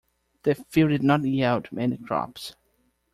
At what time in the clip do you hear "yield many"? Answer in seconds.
1.25-1.95